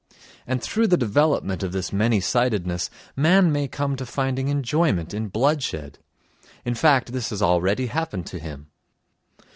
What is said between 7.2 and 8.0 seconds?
has already